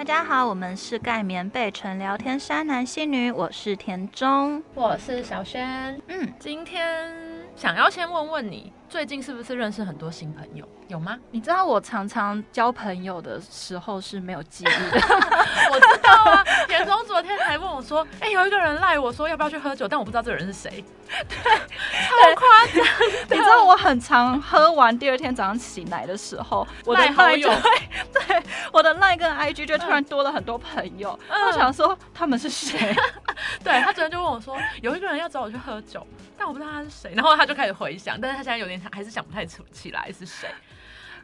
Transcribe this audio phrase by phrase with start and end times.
[0.00, 6.00] 大家好，我们是盖棉被纯聊天山男性女，我是田中，我是小轩。
[6.08, 7.12] 嗯，今天
[7.54, 10.68] 想要先问问你，最近是不是认识很多新朋友？
[10.88, 11.16] 有吗？
[11.30, 15.00] 你知道我常常交朋友的时候是没有记忆的，
[15.70, 16.44] 我知道啊。
[16.66, 20.84] 田中昨天还问我说：“哎、有一个人赖我说要不要去喝酒，但我不知道这个人是谁。”
[21.28, 22.84] 对，超夸张。
[23.30, 27.70] 你知道我很常喝完第二天早上醒来的时候，我的赖好友就会
[28.26, 32.92] 对我的 line 跟 IG 就突然多了很多朋友，嗯我想说他们是谁？
[33.62, 36.04] 对他昨天就问我说，有一个人要找我去喝酒，
[36.40, 37.12] 但我不知道他是谁。
[37.14, 40.48] 然后他就开始回想，但是他现在有点还是想不太出起来是谁。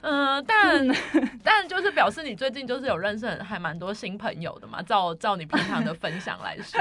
[0.03, 0.87] 嗯，但
[1.43, 4.81] 但就是表示你最近就是有认识还蛮多新朋友的嘛。
[4.83, 6.79] 照照你平常的分享来说，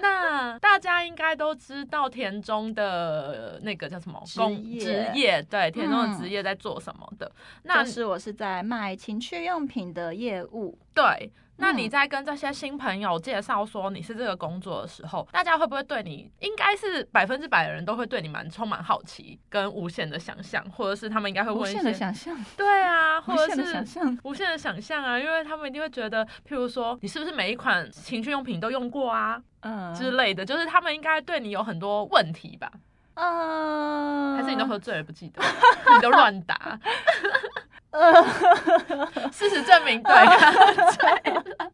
[0.00, 7.30] 那大家应该都知道田中的那个叫什么职工业职业，对田中的嗯职业在做什么的？
[7.64, 10.76] 那就是我是在卖情趣用品的业务。
[10.94, 23.92] 对，那你嗯在跟这些新朋友介绍说你是这个工作的时候，大家会不会对你，应该是百分之百的人都会对你蛮充满好奇跟无限的想象，或者是他们应该会问无限的想象，对啊，或 者无限的想是。
[23.92, 24.18] 象。
[24.24, 32.70] 无限的想象啊，因为他们一定会觉得，譬如说，你是不是每一款情趣用品都用过啊嗯之类的，就是他们应该对你有很多问题吧？
[33.14, 35.42] 嗯，还是你都喝醉了不记得，
[35.96, 36.78] 你都乱答？
[39.32, 40.14] 事实证明，对，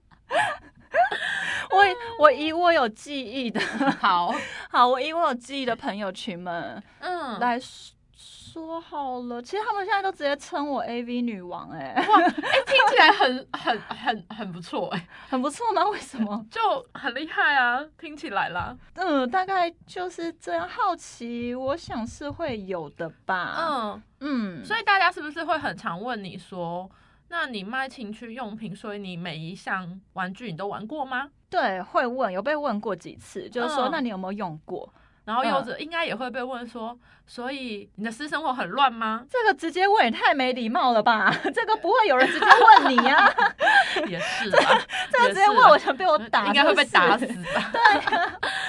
[1.70, 3.60] 我以我以我有记忆的，
[4.00, 4.34] 好，
[4.70, 7.58] 好，我以我有记忆的朋友群们嗯，来
[8.52, 9.40] 说说好了。
[9.40, 15.84] 其实他们现在都直接称我 AV 女王、哎，哇，哎、听起来很 很很很不错哎、很不错吗？
[15.88, 16.44] 为什么？
[16.50, 16.60] 就
[16.92, 18.76] 很厉害啊，听起来啦。
[18.94, 20.68] 嗯，大概就是这样。
[20.68, 23.56] 好奇，我想是会有的吧。
[23.58, 26.90] 嗯，嗯，所以大家是不是会很常问你说，
[27.28, 31.30] 那你卖情趣用品，所以你每一项玩具你都玩过吗？
[31.48, 34.92] 对，会问，有被问过几次，就是说，嗯那你有没有用过？
[35.24, 39.24] 然后又嗯者应该也会被问说，所以你的私生活很乱吗？
[39.30, 41.32] 这个直接问也太没礼貌了吧？
[41.54, 43.32] 这个不会有人直接问你呀、
[44.06, 44.80] 也是啦，
[45.12, 47.26] 这个直接问，我想被我打，应该会被打死。
[47.26, 47.70] 吧？
[47.72, 47.80] 对、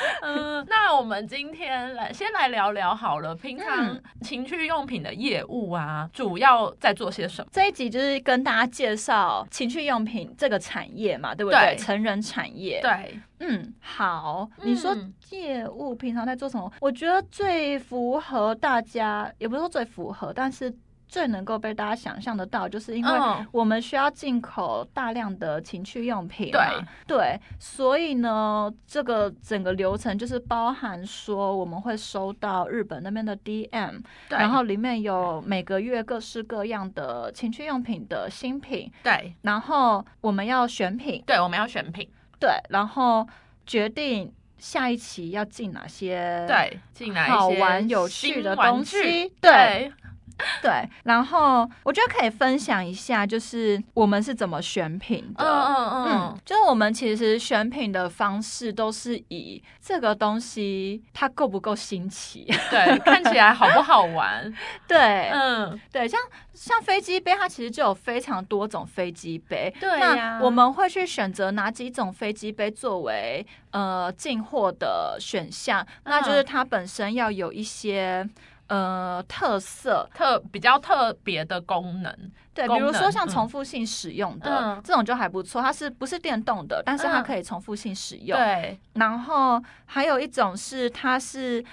[0.22, 7.50] 嗯，那我们今天来先来聊聊好了，平常嗯情趣用品的业务啊，主要在做些什么？
[7.52, 11.60] 这一集就是跟大家介绍情趣用品这个产业嘛，对不对？
[11.60, 14.50] 对成人产业。，对，嗯，好。
[14.62, 16.72] 你说嗯业务平常在做什么？
[16.80, 20.74] 我觉得最符合大家，也不是说最符合，但是
[21.14, 23.46] 最能够被大家想象得到，就是因为嗯。
[23.52, 39.36] 我们需要进口大量的情趣用品嘛，对，所以呢，这个整个流程就是包含说我们会收到日本那边的 DM，对，然后里面有每个月各式各样的情趣用品的新品，对。
[39.44, 42.10] 然后我们要选品，对，我们要选品，
[42.40, 43.28] 对，然后
[43.68, 49.30] 决定下一期要进哪些对，进来一些好玩有趣的东西。
[49.30, 49.94] 具，对
[50.62, 55.44] 对，然后我觉得可以分享一下，就是我们是怎么选品的。
[55.44, 64.54] 嗯嗯嗯嗯，，就是我们其实选品的方式都是以这个东西它够不够新奇，对，看起来好不好玩？
[64.88, 66.20] 对，嗯，对，像
[66.54, 69.74] 像飞机杯，它其实就有非常多种飞机杯。
[69.80, 75.86] 对呀那我们会去选择哪几种飞机杯作为呃进货的选项？
[76.06, 78.28] 那嗯就是它本身要有一些
[78.68, 86.82] 呃特色，特比较特别的功能，对，比如说像嗯重复性使用的、嗯这种就还不错，它是不是电动的？
[86.86, 88.38] 但是它嗯可以重复性使用。
[88.38, 91.64] 对，然后还有一种是它是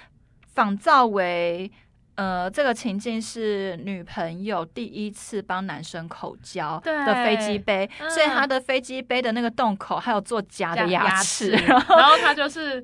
[0.53, 1.71] 仿造为。
[2.15, 12.83] 呃，这个情境是女朋友第一次帮男生口交对的飞机杯，嗯所以他的飞机杯的那个洞口还有做假的牙齿， 然后他就是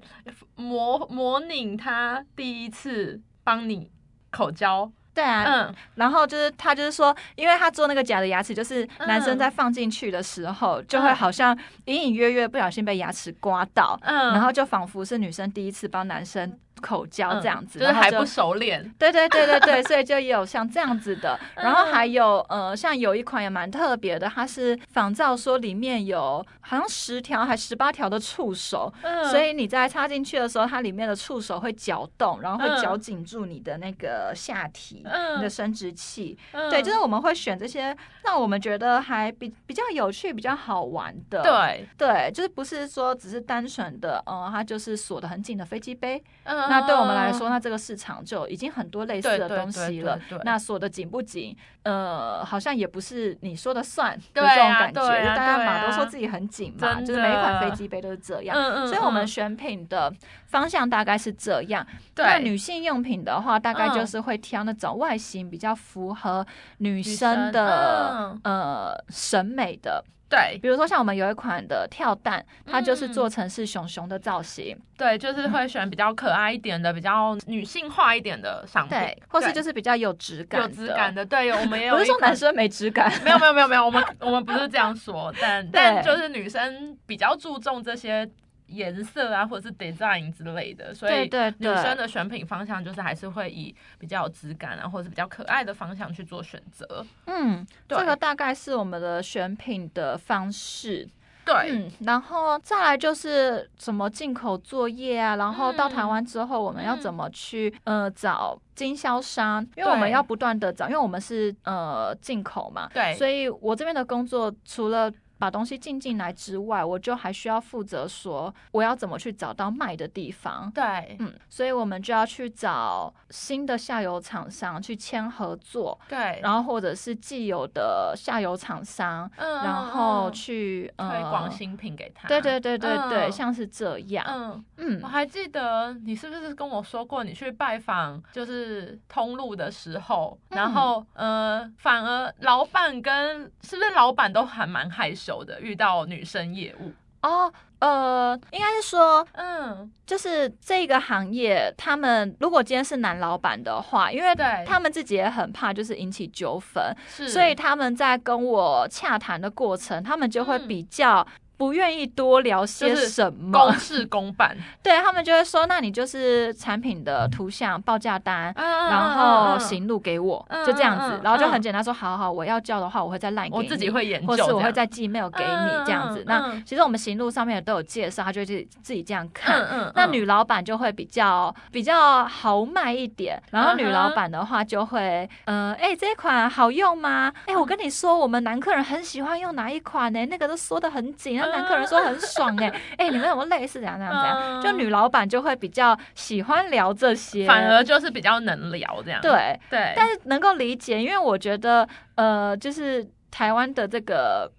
[0.55, 3.91] 模模拟他第一次帮你
[4.37, 9.37] 口交，对啊，嗯，然后就是他就是说，因为他做那个假的牙齿，就是男生嗯。
[9.37, 14.33] 在放进去的时候，就会好像隐隐约约不小心被牙齿刮到，嗯。
[14.33, 29.25] 然后就仿佛是女生第一次帮男生口交嗯这样子，就是还不熟练， 对对对对对，所以就也有像这样子的，然后还有呃，像有一款也蛮特别的，它是仿造说里面有好像十条还十八条的触手，嗯。
[29.25, 32.81] 所以你在插进去的时候，它里面的触手会搅动，然后会嗯。
[32.81, 36.37] 绞紧住你的那个下体、嗯你的生殖器。
[36.51, 36.69] 嗯。
[36.69, 41.41] 对，就是我们会选这些让我们觉得还比比较有趣、比较好玩的。
[41.41, 50.19] 对，对，就是不是说只是单纯的，嗯，它就是锁的很紧的飞机杯，嗯那对我们来说，那这个市场就已经很多类似的东西了。
[50.43, 51.55] 那锁的紧不紧？
[51.83, 55.25] 呃，好像也不是你说的算的这种感觉。
[55.35, 58.87] 大家嘛都说自己很紧嘛，就是每一款飞机杯都是这样。
[58.87, 60.13] 所以我们选品的
[60.47, 61.85] 方向大概是这样。
[62.17, 66.45] 那女性用品的话，大概就是会挑那种外形比较符合
[66.79, 70.03] 女生的呃审美的。
[70.29, 74.77] 对，比如说像我们有一款的跳蛋，它就是做成是熊熊的造型。
[74.97, 78.97] 对，就是会选比较可爱一点的、比较女性化一点的商品，
[79.29, 81.25] 或是就是比较有质感、有质感的。
[81.25, 81.93] 对，我们也有。
[81.97, 88.29] 不是说男生没质感，没有没有没有没有，我们我们不是这样说，但 但就是女生比较注重这些。
[88.67, 97.05] 颜色啊，或者是 design 之类的，所以女生的选品方向就是还是会以比较有质感啊，或者是比较可爱的方向去做选择。
[97.25, 101.07] 嗯，这个大概是我们的选品的方式。
[101.45, 115.09] 对，嗯，然后再来就是什么进口作业啊，然后到台湾之后我们要怎么去呃找经销商，因为我们要不断的找，因为我们是呃进口嘛，对，所以我这边的工作除了。
[115.37, 120.71] 把东西进进来之外，我就还需要负责说我要怎么去找到卖的地方。
[120.71, 125.99] 对，嗯，所以我们就要去找新的下游厂商去签合作。
[126.07, 132.27] 对，然后或者是既有的下游厂商，嗯，然后去推广新品给他。
[132.27, 134.25] 对对对对对，像是这样。
[134.27, 145.26] 嗯嗯，我还记得你是不是跟我说过，你去拜访就是通路的时候，然后呃，反而老板跟是不是老板都还蛮害羞。
[145.27, 146.91] 有的遇到女生业务。
[147.21, 154.35] 哦，呃，应该是说，嗯，就是这个行业，他们如果今天是男老板的话，因为
[154.65, 161.25] 他们自己也很怕就是引起纠纷，所以他们在跟我洽谈的过程，他们就会比较。
[161.57, 164.55] 不愿意多聊些什么，公事公办。
[164.83, 176.23] 对他们就会说，那你就是产品的图像报价单，然后行路给我，就这样子，然后就很简单说，好好，我要叫的话，我会再赖给你，我自己会研究，或是我会再寄 mail 给你这样子。
[176.27, 179.91] 那其实我们行路上面都有介绍，他就自自己这样看。
[179.95, 187.33] 那女老板就会比较比较豪迈一点，然后女老板的话就会，呃，哎，这一款好用吗？
[187.47, 190.23] 哎，我跟你说，我们男客人很喜欢用哪一款呢？
[190.27, 191.41] 那个都缩的很紧。
[191.51, 194.61] 男客人说很爽哎 哎，你们有没有类似这样这样这样？
[194.61, 199.21] 就女老板就会比较喜欢聊这些，反而就是比较能聊这样。
[199.21, 204.51] 对对，但是能够理解，因为我觉得呃，就是台湾的这个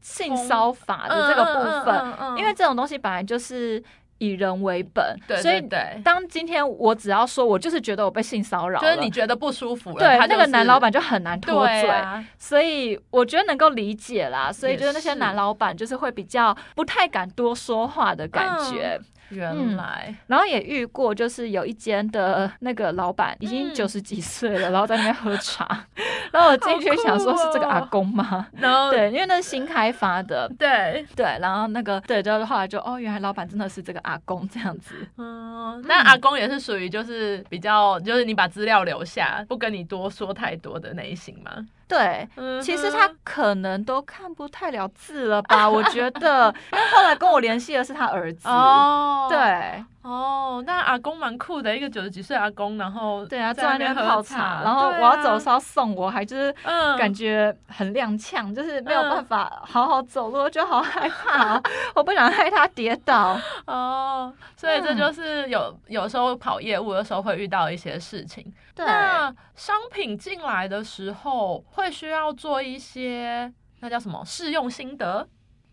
[0.00, 3.82] 性骚法的这个部分，因为这种东西本来就是。
[4.18, 5.60] 以人为本，所以
[6.02, 11.90] 当今天我只要说，我就是觉得我被性骚扰，就是你觉得不舒服了，对，那个男老板就很难脱嘴，
[12.36, 14.52] 所以我觉得能够理解啦。
[14.52, 19.00] 所以就是那些男老板就是会比较不太敢多说话的感觉。
[19.30, 25.86] 原来，然后也遇过，就是有一间的那个老板已经九十几岁了，然后在那边喝茶，
[26.32, 28.46] 然后我进去想说是这个阿公吗？
[28.52, 31.06] 然后 对，因为那是新开发的，对。
[31.14, 34.94] 对，然后那个对，就后来就哦，原来老板真的是这个阿公这样子。
[35.16, 41.66] 嗯，那阿公也是属于就是比较就是你把资料留下，不跟你多说太多的类型吗？
[41.88, 42.28] 对，
[42.62, 45.68] 其实他可能都看不太了字了吧？
[45.68, 48.46] 我觉得， 因为后来跟我联系的是他儿子。
[48.48, 49.84] 哦，对。
[50.02, 56.54] 哦，那阿公蛮酷的，一个九十几岁阿公，然后对啊，在那边泡茶，然后我要走的时候送我，还就是
[56.96, 61.60] 感觉很踉跄，就是没有办法好好走路，就好害怕，
[61.94, 63.38] 我不想害他跌倒。
[63.66, 68.50] 哦，所以这就是有有时候跑业务的时候会遇到一些事情。
[68.76, 75.28] 那商品进来的时候会需要做一些那叫什么试用心得。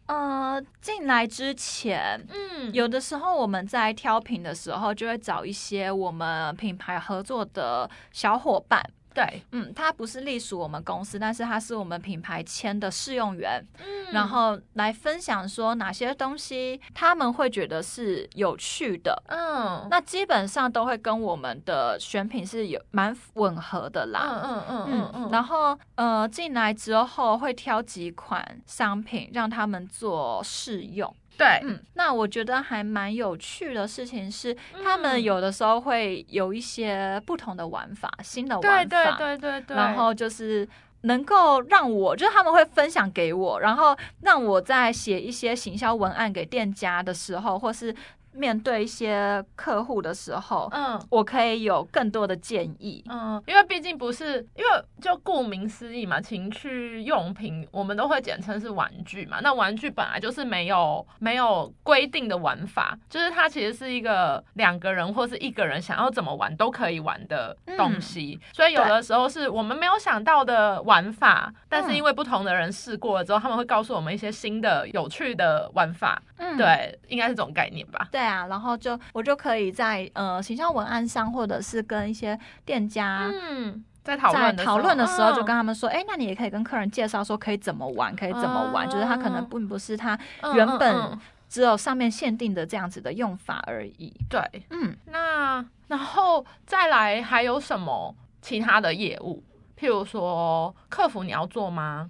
[0.06, 8.80] 呃，进来之前，嗯，有的时候我们在挑品的时候，就会找一些我们品牌合作的小伙伴。
[9.16, 25.12] 对，嗯，他不是隶属我们公司，但是他是我们品牌签的试用员，嗯，然后来分享说哪些东西他们会觉得是有趣的，嗯，那基本上都会跟我们的选品是有蛮吻合的啦，嗯嗯嗯嗯。
[25.16, 31.16] 嗯，然后呃进来之后会挑几款商品让他们做试用。
[31.38, 40.68] 对，嗯，那我觉得还蛮有趣的事情是，他们有的时候会有一些不同的玩法，新的玩法，对对对对，然后就是
[41.02, 47.96] 能够让我，就是他们会分享给我，然后让我在写一些行销文案给店家的时候，或是。
[48.36, 54.70] 面对一些客户的时候，嗯，我可以有更多的建议，嗯，因为毕竟不是，因为
[55.02, 59.40] 就顾名思义嘛，情趣用品我们都会简称是玩具嘛。
[59.42, 68.40] 那玩具本来就是没有没有规定的玩法，就是它其实是一个两个人或是一个人想要怎么玩都可以玩的东西。
[68.54, 76.22] 所以有的时候是我们没有想到的玩法，但是因为不同的人试过了之后，他们会告诉我们一些新的有趣的玩法。
[76.38, 78.10] 嗯，对，应该是这种概念吧。
[78.12, 90.18] 对啊，然后就我就可以在呃形象文案上，或者是跟一些店家，嗯，在讨论讨论的时候，就跟他们说，哎，那你也可以跟客人介绍说可以怎么玩，可以怎么玩，就是他可能并不是他
[90.54, 91.18] 原本
[91.48, 94.14] 只有上面限定的这样子的用法而已。
[94.30, 94.42] 对，
[94.72, 99.44] 嗯，那然后再来还有什么其他的业务？
[99.78, 102.10] 譬如说客服你要做吗？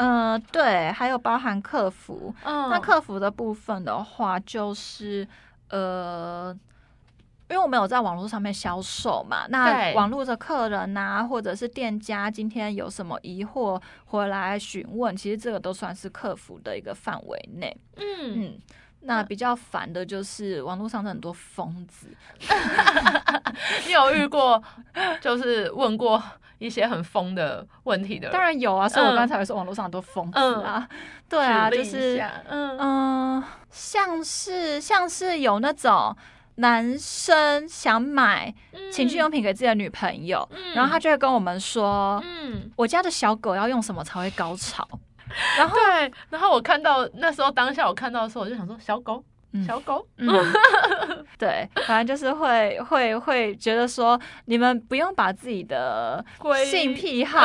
[0.00, 2.34] 嗯，对，还有包含客服。
[2.44, 5.26] 嗯，那客服的部分的话，就是
[5.68, 6.56] 呃，
[7.48, 17.76] 因为我们有在网络上面销售嘛，那网络的客人呐，或者是店家今天有什么疑惑回来询问，其实这个都算是客服的一个范围内。
[17.96, 18.04] 嗯
[18.42, 18.58] 嗯，
[19.02, 22.08] 那比较烦的就是网络上的很多疯子。
[23.86, 24.62] 你有遇过，
[25.20, 26.22] 就是问过？
[26.60, 30.86] 一些很疯的问题的，当然有啊，所以我刚才说网络上很多疯子啊，
[31.26, 32.76] 对啊，就是嗯。
[32.78, 36.14] 嗯，像是像是有那种
[36.56, 38.54] 男生想买
[38.92, 44.86] 情趣用品给自己的女朋友，然后他就会跟我们说，嗯，我家的小狗要用什么才会高潮？
[45.58, 49.24] 然后对，然后我看到那时候当下我看到的时候，我就想说小狗。
[49.66, 50.28] 小狗，嗯，
[51.38, 56.24] 对，反正就是会会会觉得说，你们不用把自己的
[56.64, 57.40] 性癖好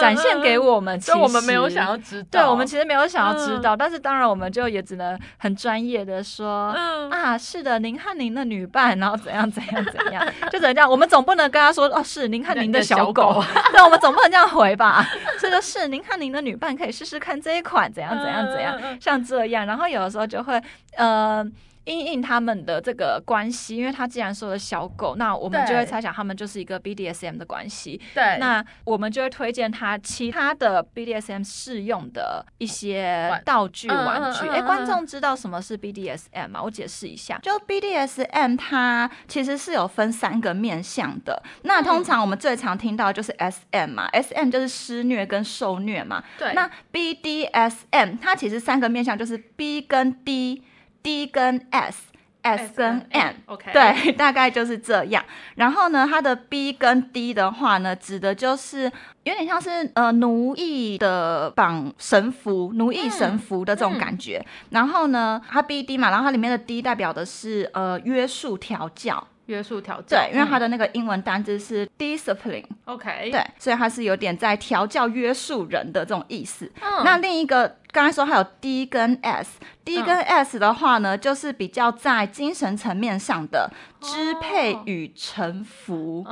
[0.00, 6.74] 展现给我们，其实我们没有想要知道，对我们其实没有想要知道，但是当然我们就也只能很专业的说，
[7.10, 15.06] 啊，是的，您和您的女伴，然后怎样怎样怎样，就怎样我们总不能跟他说，哦，是您和您的小狗， 对，我们总不能这样回吧？
[15.38, 20.60] 这个是您和您的女伴可以试试看这一款怎样怎样怎样，像这样，然后有的时候就会，
[20.96, 21.44] 呃。
[21.90, 28.00] 因应他们的这个关系，因为他既然说了小狗，那我们就会猜想他们就是一个 BDSM 的关系。
[28.14, 34.48] 对，那我们就会推荐他其他的 BDSM 适用的一些道具玩具。
[34.48, 36.62] 哎，观众知道什么是 BDSM 吗？
[36.62, 41.42] 我解释一下，就 BDSM 它其实是有分三个面向的。
[41.62, 46.22] 那通常我们最常听到就是 SM 嘛，SM 就是施虐跟受虐嘛。
[46.38, 50.62] 对，那 BDSM 它其实三个面向就是 B 跟 D。
[51.02, 55.24] D 跟 S，S 跟 N，OK，对， 大概就是这样。
[55.56, 58.84] 然后呢，它的 B 跟 D 的话呢，指的就是
[59.24, 64.44] 有点像是呃奴役的绑神符、奴役神符的这种感觉。
[64.70, 69.26] 然后呢，它 B D 嘛，然后它里面的 D 代表的是呃约束调教。
[69.46, 76.70] 约束调教，对，因为它的那个英文单字是 discipline，OK，对，所以它是有点在调教、约束人的这种意思。
[77.02, 83.70] 那另一个刚才说还有 D 跟 S，D 跟 S 的话呢，就是比较在精神层面上的。
[84.02, 86.24] 支配与臣服，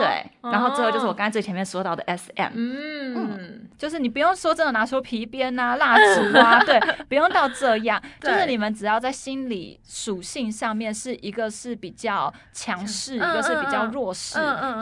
[0.00, 6.76] 对，然后最后就是我刚才最前面说到的 S M，嗯，就是你不用说真的拿出皮鞭啊、蜡烛啊， 对，
[7.08, 14.34] 不用到这样，就是你们只要在心理属性上面是一个是比较强势，一个是比较弱势，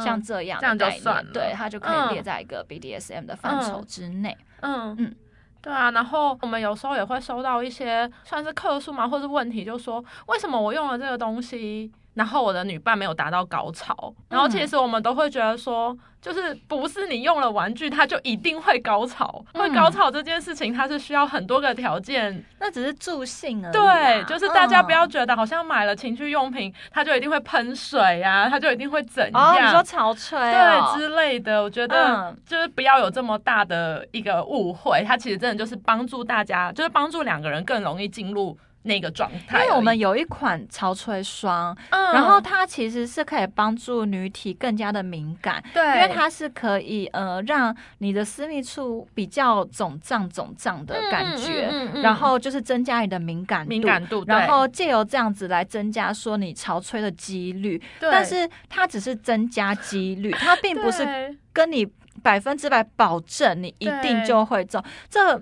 [0.02, 4.96] 像这样的概念，对，它就可以列在一个 B D S M 的范畴之内，嗯。
[4.98, 5.14] 嗯，
[5.62, 11.90] 对啊，然后我们有时候也会收到一些算是客诉嘛，或是问题，就说为什么我用了这个东西？
[12.14, 23.72] 然后我的女伴没有达到高潮，然后其实我们都会觉得说，就是不是你用了玩具，它就一定会高潮，会高潮这件事情，它是需要很多个条件，那只是助兴而已。
[23.72, 29.66] 对，就是大家不要觉得好像买了情趣用品，它就一定会喷水呀，它就一定会怎样？
[29.66, 38.56] 你说潮吹对之类的，我觉得就是不要有这么大的一个误会，它其实真的就是帮助大家，就是帮助两个人更容易进入。
[38.84, 51.70] 那个状态，因为我们有一款潮吹霜，嗯，然后它其实是可以帮助女体更加的敏感，对，因为它是可以呃让你的私密处比较肿胀肿胀的感觉，
[52.02, 61.06] 然后就是增加你的敏感敏感度，然后借由这样子来增加说你潮吹的几率，但是它只是增加几率， 它并不是
[61.52, 61.86] 跟你
[62.22, 65.40] 百分之百保证你一定就会中这。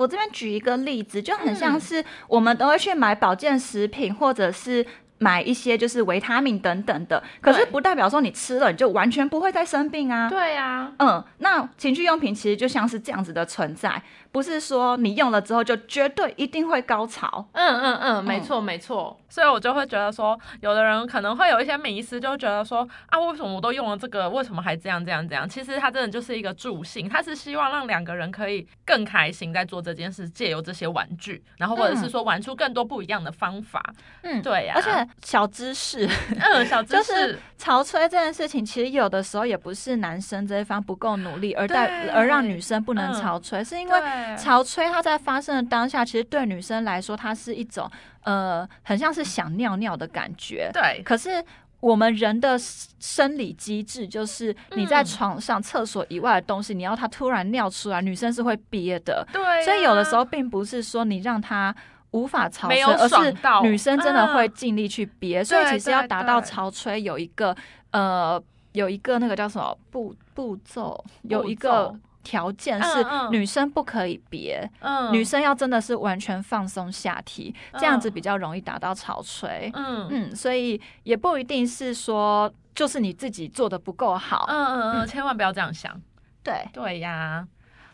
[0.00, 4.86] 我这边举一个例子，就很像是我们都会去买保健食品或者是
[5.18, 10.26] 买一些就是维他命等等的，可是不代表说你吃了你就完全不会再生病啊。
[10.30, 14.02] 对啊，嗯，那情趣用品其实就像是这样子的存在，
[14.32, 17.46] 不是说你用了之后就绝对一定会高潮。
[17.52, 19.16] 嗯嗯嗯，没错没错。
[19.28, 25.48] 所以我就会觉得说，有的人可能会有一些迷思，就觉得说啊，为什么我都用了这个，为什么还这样这样这样？
[25.48, 33.80] 其实它真的就是一个助兴，它是希望让两个人可以更开心在做这件事，借由这些玩具，然后或者是说玩出更多不一样的方法。
[34.22, 34.74] 嗯，对呀。
[34.74, 36.08] 而且小知识，
[36.40, 44.00] 嗯，小知识， 潮吹这件事情，其实有的时候也不是男生这一方不够努力，而带而让女生不能潮吹，是因为
[44.36, 47.90] 潮吹它在发生的当下，其实对女生来说，它是一种。
[48.22, 50.70] 呃，很像是想尿尿的感觉。
[50.74, 51.42] 对，可是
[51.80, 59.26] 我们人的生理机制就是，你在床上、厕所以外的东西，你要它突然尿出来，女生是会憋的。
[59.32, 61.74] 对，所以有的时候并不是说你让她
[62.10, 65.42] 无法潮吹，而是女生真的会尽力去憋。
[65.42, 67.56] 所以其实要达到潮吹，有一个
[67.92, 68.38] 呃，
[68.72, 71.98] 有一个那个叫什么步步骤，有一个。
[72.22, 74.70] 条件是女生不可以憋，
[75.10, 79.70] 女生要真的是完全放松下体，这样子比较容易达到潮吹。
[79.74, 84.44] 嗯嗯，所以也不一定是说就是你自己做的不够好。
[84.48, 85.98] 嗯嗯嗯，千万不要这样想。
[86.42, 87.46] 对对呀。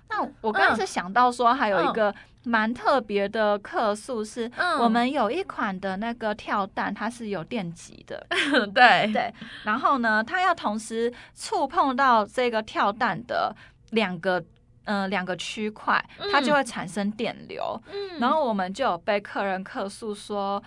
[0.08, 2.14] 那我刚刚是想到说还有一个
[2.44, 8.24] 蛮特别的客诉是，我们有一款的那个跳蛋，它是有电极的。
[8.74, 9.32] 对对。
[9.64, 13.54] 然后呢，它要同时触碰到这个跳蛋的。
[13.90, 14.42] 两个
[14.84, 17.80] 嗯两个区块，它就会产生电流。
[17.92, 20.62] 嗯，然后我们就有被客人客诉说，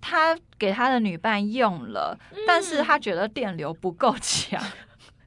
[0.00, 4.62] 他给他的女伴用了，但是他觉得电流不够强。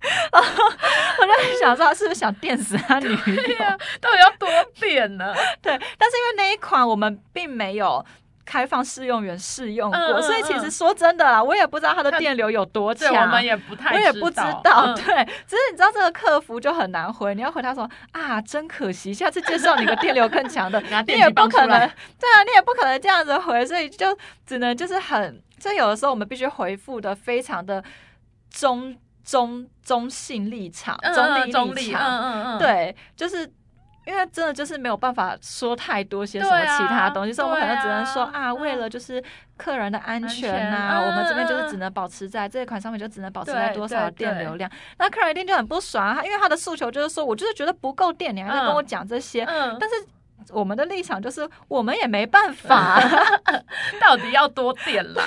[0.32, 3.58] 我就想说，他是不是想电死他女友？
[4.00, 4.50] 到底要多
[4.80, 5.34] 电呢？
[5.62, 8.04] 对，但是因为那一款我们并没有。
[8.52, 14.94] 开放试用员试用过，所以其实说真的啦，我也不知道它的电流有多强，我们也不太，我也不知道。
[14.94, 21.80] 对，只是你知道这个客服就很难回，你要回他说啊，真可惜，下次介绍你个电流更强的， 你也不可能，
[22.20, 27.82] 对啊，你也不可能这样子回，所以就只能就是很，所以有的时候我们必须回复的非常的
[28.50, 33.50] 中中中性立场，中立立场，嗯嗯嗯，对，就是。
[34.12, 39.24] 因为真的就是没有办法说太多些什么其他东西，所以我们可能只能说啊，为了就是
[39.56, 44.70] 客人的安全呐，我们这边就是只能保持在这一款商品就只能保持在多少电流量。
[45.00, 49.96] 那客人一定就很不爽，他因为他的诉求就是说我就是觉得不够电，你还在跟我讲这些，但是。
[50.50, 53.00] 我们的立场就是，我们也没办法
[54.02, 55.24] 到底要多点啦？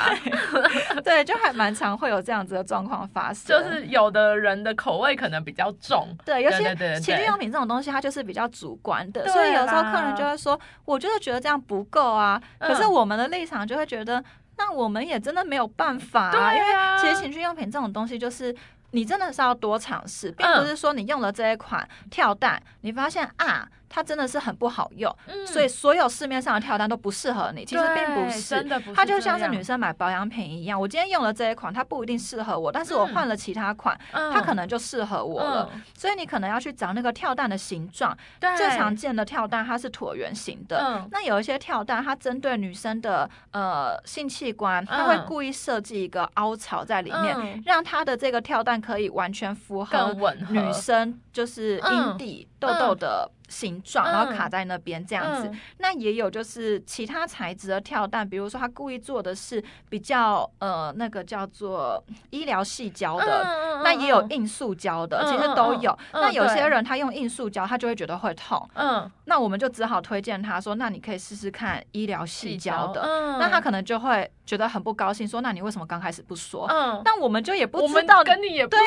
[1.05, 3.47] 对，就还蛮常会有这样子的状况发生。
[3.47, 12.41] 就是有的人的口味可能比较重，对，有些情趣用品这种东西，它就是比较主观的，所以有时候客人就会说，我就是觉得这样不够啊。
[12.59, 14.23] 可是我们的立场就会觉得，
[14.57, 16.67] 那我们也真的没有办法啊，因为
[17.01, 18.55] 其实情趣用品这种东西，就是
[18.91, 23.69] 你真的是要多尝试，并不是说你用了这一款跳蛋，你发现啊。
[23.95, 27.65] 它真的是很不好用，所以所有市面上的跳蛋都不适合你。
[27.65, 28.93] 其实并不是，真的不是。
[28.93, 35.71] 它就像是女生买保养品一样，我今天用了这一款，它不一定适合我，但是我换了其他款，它可能就适合我了。
[35.97, 38.19] 所以你可能要去找那个跳蛋的形状。
[38.57, 41.07] 最常见的跳蛋它是椭圆形的。
[41.13, 50.13] 那有一些跳蛋，它针对女生的呃性器官，它会故意设计一个凹槽在里面，让它的这个跳蛋可以完全符合
[50.51, 53.31] 女生就是阴蒂痘痘的。
[53.47, 55.53] 形状，然后卡在那边这样子。
[55.77, 65.97] 那也有就是其他材质的跳蛋，比如说他故意做的是比较呃那个叫做医疗细胶的，那也有硬塑胶的，其实都有。
[66.15, 68.67] 那有些人他用硬塑胶，他就会觉得会痛。
[68.73, 73.03] 嗯，那我们就只好推荐他说，那你可以试试看医疗细胶的。
[73.39, 76.67] 那他可能就会觉得很不高兴，说那你为什么刚开始不说？
[76.69, 78.83] 嗯，但我们就也不知道跟你也不熟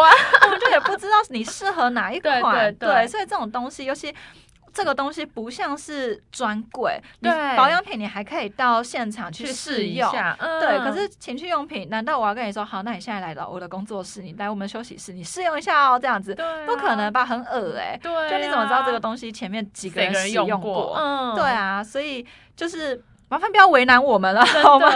[0.00, 0.10] 啊，
[0.44, 2.74] 我们就也不知道你适合哪一款。
[2.76, 3.84] 对，所以这种东西。
[3.84, 4.14] 尤其
[4.70, 10.78] 这个东西不像是专柜，对保养品你还可以到现场去试一下，对。
[10.80, 12.82] 可是情趣用品，难道我要跟你说好？
[12.82, 17.24] 那你现在来到我的工作室，你来我们休息室，你试用一下哦，这样子，不可能吧？
[17.24, 18.30] 很恶哎，对。
[18.30, 20.94] 就你怎么知道这个东西前面几个人使用过？
[20.98, 24.88] 嗯，对啊，所以就是麻烦不要为难我们了，好吗？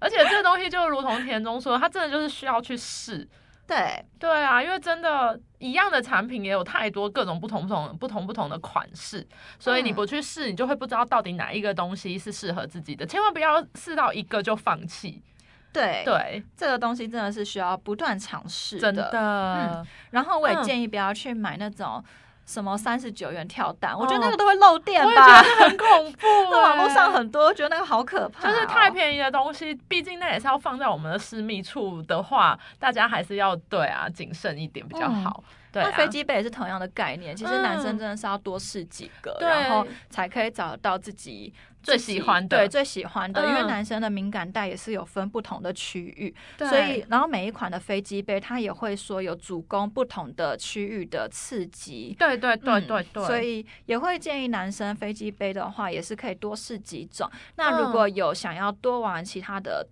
[0.00, 3.28] 而且这个东西就如同田中说，它真的就是需要去试。
[3.66, 9.26] 对对啊，因为真的，一样的产品也有太多各种不同不同不同不同的款式，
[9.58, 13.04] 所以你不去试，你就会不知道到底哪一个东西是适合自己的。
[13.04, 15.22] 千万不要试到一个就放弃。
[15.70, 18.80] 对对，这个东西真的是需要不断尝试的。
[18.80, 22.02] 真的，然后我也建议不要去买那种。
[22.48, 26.26] 什么三十九元跳蛋，我觉得那个都会漏电吧，我觉得很恐怖。
[26.50, 35.44] 网络上很多，觉得那个好可怕，就是太便宜的东西，毕竟那也是要放在我们的私密处的话，大家还是要对啊谨慎一点比较好。
[35.74, 41.52] 那飞机杯也是同样的概念，其实男生真的是要多试几个，然后才可以找到自己
[41.88, 43.46] 最喜欢的，对最喜欢的。
[43.48, 57.30] 因为男生的敏感带也是有分不同的区域，所以然后每一款的飞机杯它也会说有主攻不同的区域的刺激，对对对对对，所以也会建议男生飞机杯的话也是可以多试几种。
[57.56, 59.86] 那如果有想要多玩其他的。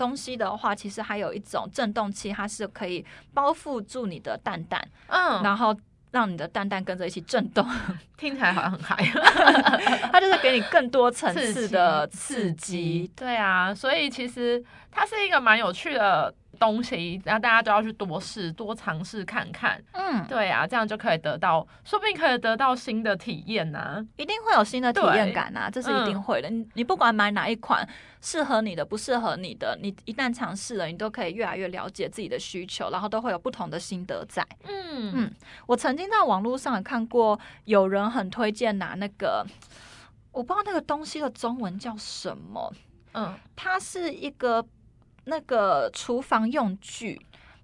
[0.00, 5.76] 东西的话，其实还有一种震动器，它是可以包覆住你的蛋蛋，嗯，然后
[6.10, 7.66] 让你的蛋蛋跟着一起震动，
[8.16, 8.96] 听起来好像很嗨。
[10.12, 13.10] 它就是给你更多层次的刺激。
[13.16, 16.32] 对啊，所以其实它是一个蛮有趣的。
[16.60, 19.82] 东西，然后大家都要去多试、多尝试看看。
[19.92, 26.50] 嗯，对啊，这样就可以得到，说不定可以得到新的体验呐，一定会有新的体验感呐，这是一定会的。
[26.50, 27.88] 你你不管买哪一款，
[28.20, 34.46] 适合你的、不适合你的，你一旦尝试了，你都可以越来越了解自己的需求，然后都会有不同的心得在。
[34.64, 35.32] 嗯嗯，
[35.66, 39.46] 我曾经在网络上看过，有人很推荐拿那个，
[40.30, 42.70] 我不知道那个东西的中文叫什么。
[43.14, 44.62] 嗯，它是一个。
[45.30, 47.18] 那个厨房用具，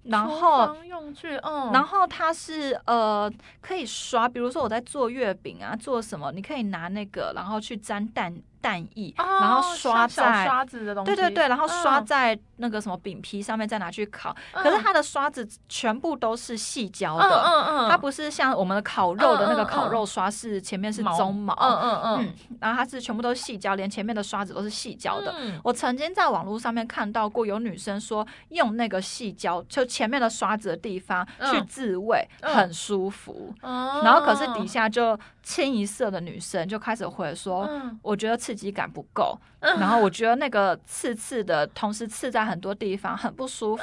[0.04, 8.34] 然后用具，嗯，然后它是呃可以刷，比如说我在做月饼啊，做什么，你可以拿那个，然后去沾蛋。
[8.66, 14.34] 蛋液，然后刷在刷子的东西，对对对，然后刷在那个什么饼皮上面，再拿去烤。
[14.52, 25.32] 可是它的刷子全部都是细胶的，嗯嗯它不是像我们的烤肉的那个烤肉刷，是前面是鬃毛，嗯嗯嗯，然后它是全部都是细胶，连前面的刷子都是细胶的。
[25.62, 33.54] 我曾经在网络上面看到过，有女生说用那个细胶，就前面的刷子的地方去自慰，很舒服。
[33.62, 37.70] 然后可是底下就清一色的女生就开始回说，
[38.02, 38.56] 我觉得刺。
[38.56, 43.82] 激感不够，然后我觉得那个刺刺的，同时刺在很多地方，很不舒服。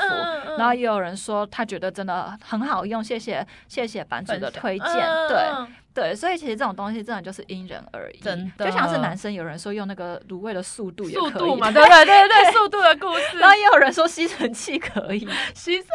[0.58, 4.90] 然后也有人说他觉得真的很好用，谢谢谢谢版主的推荐。
[5.30, 5.46] 对
[5.94, 8.66] 对，所以其实这种东西真的就是因人而异，真的。
[8.66, 11.56] 就像是男生有人说用那个卤味的速度也可以。
[11.56, 12.04] 嘛， 对对？
[12.04, 13.38] 对对，速度的故事。
[13.38, 15.20] 然后也有人说吸尘器可以，
[15.54, 15.86] 吸尘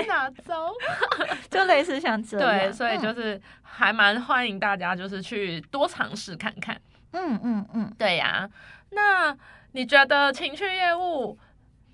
[0.00, 0.30] 器哪？
[0.48, 0.72] 招？
[1.50, 2.58] 就类似像这样。
[2.58, 3.38] 对，所以就是
[3.76, 6.80] 还蛮欢迎大家就是去多尝试看看。
[7.12, 8.48] 嗯嗯嗯，对呀。
[8.92, 9.36] 那
[9.72, 11.38] 你觉得情趣业务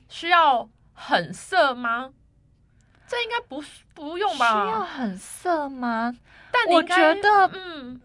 [0.09, 2.13] 需要很色吗？
[3.09, 3.61] 这应该不
[3.95, 4.63] 不用吧？
[4.65, 6.17] 需要很色吗？
[6.53, 8.01] 但我觉得，嗯，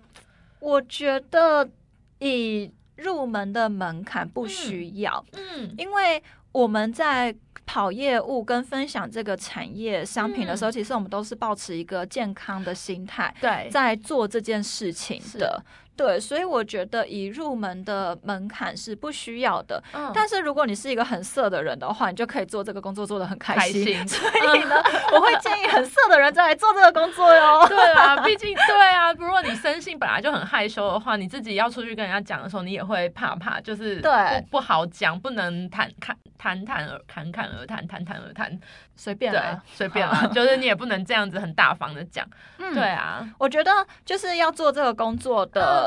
[0.59, 1.69] 我觉得
[2.17, 5.23] 以入门的门槛不需要。
[5.33, 7.35] 嗯，因为我们在
[7.67, 15.63] 跑业务跟分享这个产业商品的时候，其实我们都是保持一个健康的心态，对，在做这件事情的。
[15.97, 19.83] 对，所以我觉得以入门的门槛是不需要的。
[19.93, 23.97] 嗯，但是如果你是一个很色的人的话，你就可以做这个工作做的很开心。
[24.07, 24.75] 所以呢，
[25.11, 27.67] 我会建议很色的人再来做这个工作哟。
[27.67, 38.59] 对啊，毕竟对啊，如果你生性本来就很害羞的话，你自己要出去跟人家讲的时候，你也会怕怕，就是对不好讲，不能谈侃谈谈而侃侃而谈，谈谈而谈，
[38.95, 39.41] 随便对
[39.73, 42.23] 随便啊，就是你也不能这样子很大方的讲。
[42.59, 43.71] 嗯，对啊，我觉得
[44.05, 45.86] 就是要做这个工作的。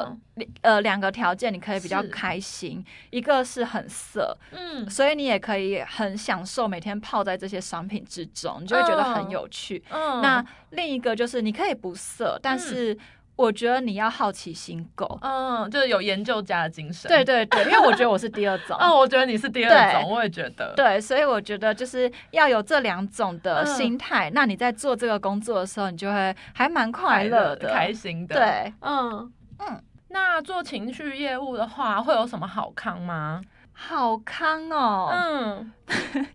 [0.62, 9.82] 呃，两个条件你可以比较开心，一个是很色，嗯，所以你也可以很享受每天泡在这些商品之中，你就会觉得很有趣。
[9.90, 12.96] 嗯，那另一个就是你可以不色，但是
[13.36, 17.08] 我觉得你要好奇心够，嗯，就是有研究家的精神。
[17.08, 28.36] 对对对，因为我觉得我是第二种， 嗯，我觉得你是第二种，我也觉得，对，所以我觉得就是要有这两种的心态，那你在做这个工作的时候，你就会还蛮快乐的、开心的。
[28.36, 29.82] 对，嗯嗯。
[30.10, 33.40] 那做情趣业务的话，会有什么好康吗？
[33.72, 35.72] 好康哦，嗯，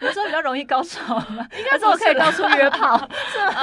[0.00, 1.46] 你说比较容易高潮吗？
[1.58, 2.96] 应该是我可以到处约炮，
[3.32, 3.54] 是吗？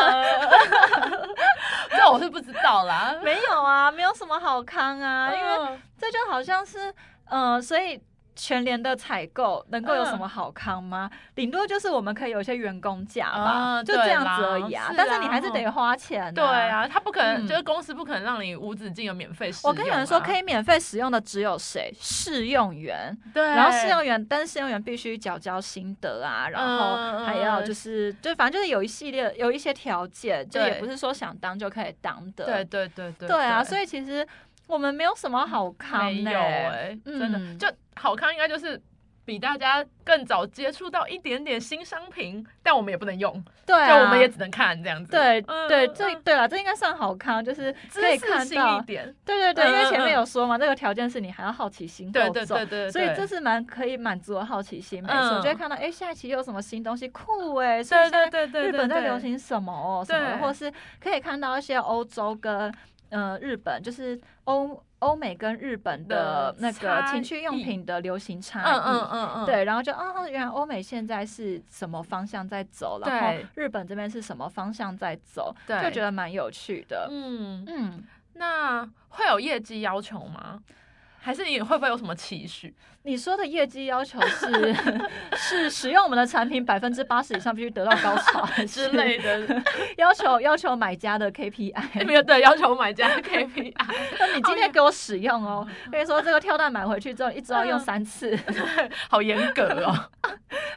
[1.89, 3.15] 这我是不知道啦。
[3.23, 6.93] 没有啊，没有什么好康啊，因为这就好像是，
[7.29, 7.99] 嗯，所以。
[8.37, 11.09] 全联的采购能够有什么好康吗？
[11.35, 14.93] 顶多就是我们可以有一些员工价吧，就这样子而已啊。
[14.95, 16.33] 但是你还是得花钱。
[16.33, 19.69] 对啊，他不可能，就是公司不可能让你无止境的免费使用。
[19.69, 21.91] 我跟你们说，可以免费使用的只有谁？
[21.99, 23.17] 试用员。
[23.33, 23.43] 对。
[23.43, 32.45] 然后试用员，但是试用员必须缴交心得啊，然后还要就是，就反正就是有一系列有一些条件，就也不是说想当就可以当的。
[32.45, 33.27] 对对对对。
[33.27, 34.27] 对啊，所以其实
[34.67, 37.55] 我们没有什么好康，没有哎，真的。
[37.55, 37.67] 就。
[37.99, 38.79] 好康应该就是
[39.25, 45.11] 比大家更早接触到一点点新商品，但我们也不能用，对，我们也只能看这样子。
[45.11, 48.79] 对对，这对了，这应该算好康，就是可以看到。
[48.79, 49.11] 一点。
[49.25, 55.01] 对对对，因为前面有说嘛，这个条件是你还要好奇心够重，对对对，所以这是蛮可以满足我好奇心。
[55.01, 62.71] 没错，就会看到哎，下一期有什么新东西酷哎，对对对对，日本在流行什么哦什么，或是可以看到一些欧洲跟
[63.09, 64.83] 呃日本，就是欧。
[64.99, 77.07] 欧美跟日本的那个情趣用品的流行差异，嗯嗯嗯嗯，对，然后就哦，原来欧美现在是什么方向在走，然后日本这边是什么方向在走，就觉得蛮有趣的。
[77.11, 80.59] 嗯嗯，那会有业绩要求吗？
[81.27, 82.73] 还是你会不会有什么期许？
[83.03, 84.73] 你说的业绩要求是
[85.35, 89.61] 是使用我们的产品百分之八十以上必须得到高潮之类的
[89.97, 93.73] 要求，要求买家的 KPI 没有对，要求买家的 KPI。
[94.17, 98.33] 那你今天给我使用哦，跟你说这个跳蛋买回去之后一直要用三次，
[99.09, 100.09] 好严格哦，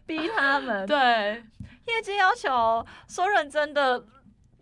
[0.04, 0.96] 逼他们对
[1.86, 4.02] 业绩要求，说认真的。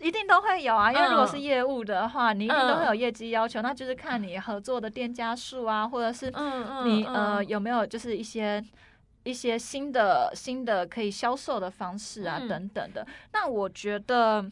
[0.01, 6.33] 一定都会有啊，因为如果是业务的话，你一定都会有业绩要求，那就是看你合作的店家数啊，或者是
[6.85, 8.65] 你呃有没有就是一些
[9.25, 13.07] 一些新的新的可以销售的方式啊等等的。
[13.33, 14.45] 那我觉得，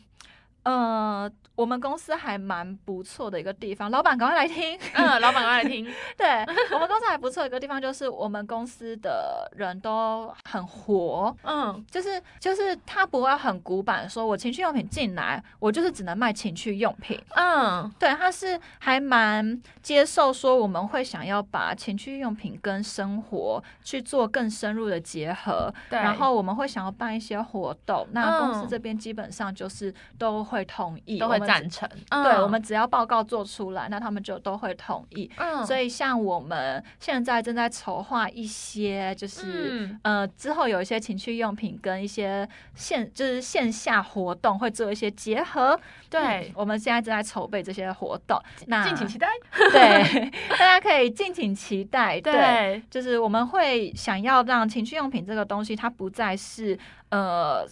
[0.65, 1.31] 呃。
[1.57, 4.79] 我们公司还蛮不错的一个地方，老板赶快来听。
[4.93, 5.87] 嗯，老板赶快来听。
[6.17, 11.35] 对我们公司还不错一个地方，就是我们公司的人都很活。
[11.43, 17.19] 嗯，就是就是他不会很古板，说我情趣用品进来，我就是只能卖情趣用品。
[17.37, 25.73] 嗯，对，他是还蛮接受说我们会想要把情趣用品跟生活去做更深入的结合。
[25.89, 31.46] 对，然后我们会想要办一些活动，那公司这边基本上就是都会同意，都会。
[31.47, 35.31] 赞成，对我们只要报告做出来，那他们就都会同意。
[35.37, 45.79] 嗯，所以像我们现在正在筹划一些，就是呃之后有一些情趣用品跟一些线就是线下活动会做一些结合。
[46.11, 49.29] 对，我们现在正在筹备这些活动，那敬请期待。
[49.73, 52.21] 对，大家可以敬请期待。
[52.21, 56.79] 对，就是我们会想要让情趣用品这个东西，它不再是
[57.11, 57.67] 呃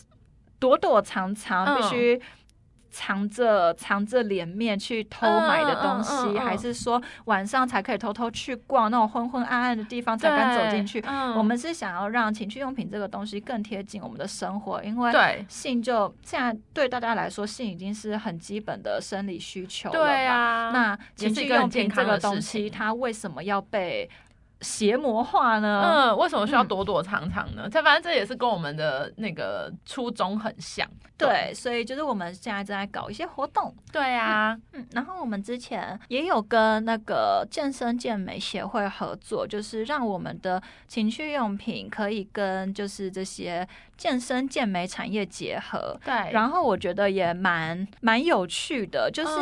[0.59, 2.21] 躲躲藏藏，必须。
[2.95, 11.05] 藏着藏着脸面去偷买的东西，还是说晚上才可以偷偷去逛那种昏昏暗暗的地方才敢走进去？
[11.37, 15.13] 我们是想要让情趣用品这个东西更贴近我们的生活，因为
[15.49, 19.99] 性就现在对大家来说，性已经是很基本的生理需求了。
[19.99, 24.09] 对啊，那情趣用品这个东西，它为什么要被？
[24.65, 25.83] 邪魔化呢？
[25.85, 27.69] 嗯，为什么需要躲躲藏藏呢？
[27.71, 30.89] 这反正这也是跟我们的那个初衷很像。
[31.17, 33.73] 对，所以就是我们现在正在搞一些活动。
[33.93, 45.99] 对啊，嗯，然后我们之前也有跟那个健身健美协会合作，就是让我们的情趣用品可以跟就是这些健身健美产业结合。
[46.05, 49.33] 对，然后我觉得也蛮蛮有趣的，就是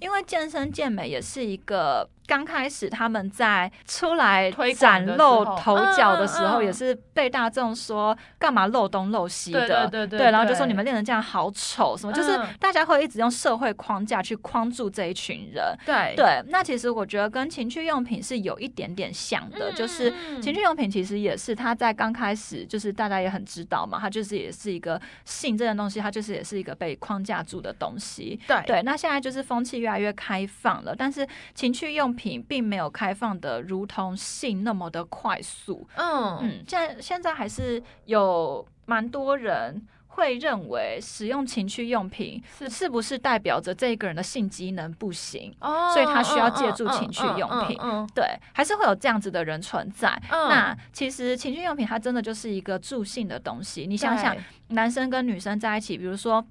[0.00, 2.08] 因为健身健美也是一个。
[2.24, 15.76] 刚开始他们在出来崭露头角的时候，也是被大众说干嘛露东露西的，对对对，然后就说你们练成这样好丑，什么就是大家会一直用社会框架去框住这一群人。
[15.84, 28.38] 对对，那其实我觉得跟情趣用品是有一点点像的，就是情趣用品其实也是它在刚开始就是大家也很知道嘛，它就是也是一个性这件东西，它就是也是一个被框架住的东西。
[28.48, 35.88] 对对，那现在就是风气越来越开放了，但是情趣用品并没有开放的如同性那么的快速。
[35.94, 45.54] 嗯嗯，现在现在还是有蛮多人会认为使用情趣用品是是不是代表着这个人的性机能不行，
[45.92, 47.78] 所以他需要借助情趣用品。
[48.14, 50.20] 对，还是会有这样子的人存在。
[50.30, 53.86] 那其实情趣用品它真的就是一个助性的东西。
[53.86, 54.36] 你想想，
[54.68, 56.44] 男生跟女生在一起，比如说。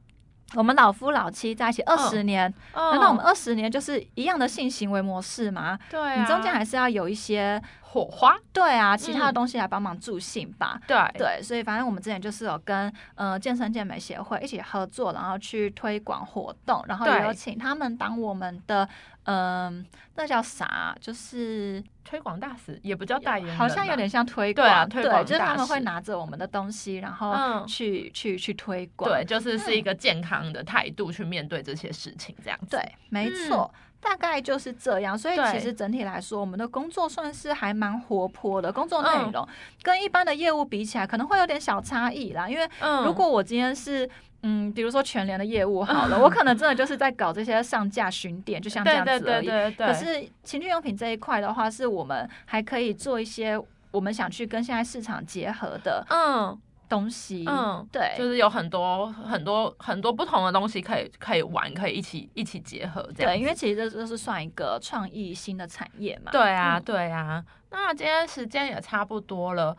[0.53, 5.79] 我们老夫老妻在一起二十年，难道我们二十年就是一样的性行为模式吗？
[5.89, 8.37] 对，你中间还是要有一些火花。
[8.53, 10.79] 对啊，其他的东西来帮忙助兴吧。
[10.87, 18.87] 对对，所以反正我们之前就是有跟呃健身健美协会一起合作，然后去推广活动，然后也有请他们当我们的
[19.23, 20.95] 嗯，那叫啥？
[20.99, 24.89] 就是推广大使，也不叫代言，好像有点像推广。
[24.89, 29.11] 对，就是他们会拿着我们的东西，然后去去去推广。
[29.11, 32.67] 对，就是是一个健康的态度去面对这些事情，这样子。
[32.69, 33.71] 对，没错。
[34.01, 38.71] 大概就是这样，所以其实整体来说，我们的工作算是还蛮活泼的。
[38.73, 39.47] 工作内容
[39.83, 42.49] 跟一般的业务比起来，可能会有点小差异啦。
[42.49, 42.67] 因为
[43.05, 44.09] 如果我今天是
[44.41, 49.75] 嗯，比如说全联的业务好了， 我可能真的就是在搞这些上架巡店，就像这样子而已。
[49.75, 53.57] 可是情趣用品这一块的话，是我们还可以做一些。
[53.91, 56.57] 我们想去跟现在市场结合的，嗯。
[56.91, 63.31] 东西，嗯，对，就是有很多很多很多不同的东西可以可以玩，可以一起一起结合这样。
[63.31, 66.29] 对，因为其实这这是算一个创意新的产业嘛。
[66.33, 67.41] 对啊，对啊。
[67.69, 69.75] 那今天时间也差不多了。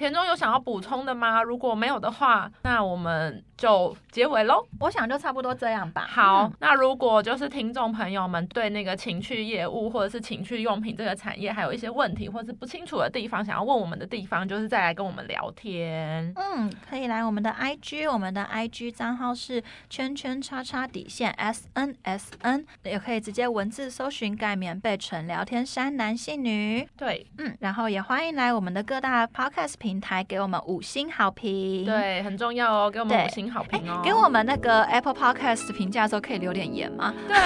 [0.00, 1.42] 田中有想要补充的吗？
[1.42, 4.66] 如果没有的话，那我们就结尾喽。
[4.80, 6.06] 我想就差不多这样吧。
[6.08, 16.32] 好，那如果就是听众朋友们对那个情趣业务或者是情趣用品这个产业还有一些问题或是不清楚的地方，想要问我们的地方，就是再来跟我们聊天。
[16.34, 26.88] 嗯，可以来我们的 IG，我们的 IG 账号是圈圈叉叉底线 S N S N，也可以直接文字搜寻盖棉被纯聊天山男性女。
[26.96, 29.89] 对，嗯，然后也欢迎来我们的各大 Podcast 平。
[29.90, 34.00] 平台给我们五星好评，对，很重要哦，给我们五星好评哦。
[34.04, 37.12] 给我们那个 Apple Podcast 评价的时候可以留点言吗？
[37.26, 37.36] 对，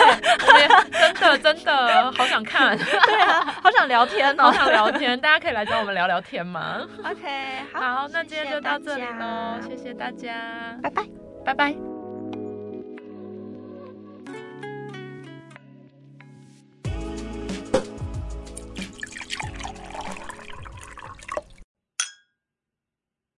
[0.92, 11.02] 真的真的好想看， 对啊，好想聊天哦，好想聊天，大家可以来找我们聊聊天吗？OK，好，那今天就到这里喽，谢谢大家，拜拜，
[11.46, 11.93] 拜拜。